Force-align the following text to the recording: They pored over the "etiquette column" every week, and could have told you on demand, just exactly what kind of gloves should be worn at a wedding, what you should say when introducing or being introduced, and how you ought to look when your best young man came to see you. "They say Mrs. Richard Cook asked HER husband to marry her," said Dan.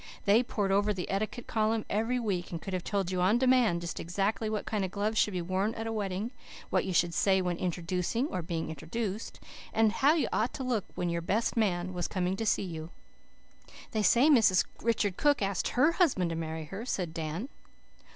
They 0.25 0.41
pored 0.41 0.71
over 0.71 0.95
the 0.95 1.07
"etiquette 1.11 1.45
column" 1.45 1.85
every 1.87 2.19
week, 2.19 2.49
and 2.49 2.59
could 2.59 2.73
have 2.73 2.83
told 2.83 3.11
you 3.11 3.21
on 3.21 3.37
demand, 3.37 3.81
just 3.81 3.99
exactly 3.99 4.49
what 4.49 4.65
kind 4.65 4.83
of 4.83 4.89
gloves 4.89 5.19
should 5.19 5.35
be 5.35 5.43
worn 5.43 5.75
at 5.75 5.85
a 5.85 5.91
wedding, 5.91 6.31
what 6.71 6.85
you 6.85 6.91
should 6.91 7.13
say 7.13 7.39
when 7.39 7.57
introducing 7.59 8.25
or 8.29 8.41
being 8.41 8.69
introduced, 8.71 9.39
and 9.71 9.91
how 9.91 10.15
you 10.15 10.27
ought 10.33 10.55
to 10.55 10.63
look 10.63 10.85
when 10.95 11.11
your 11.11 11.21
best 11.21 11.55
young 11.55 11.93
man 11.93 12.03
came 12.09 12.35
to 12.35 12.45
see 12.47 12.63
you. 12.63 12.89
"They 13.91 14.01
say 14.01 14.27
Mrs. 14.27 14.65
Richard 14.81 15.17
Cook 15.17 15.43
asked 15.43 15.67
HER 15.67 15.91
husband 15.91 16.31
to 16.31 16.35
marry 16.35 16.65
her," 16.65 16.83
said 16.83 17.13
Dan. 17.13 17.49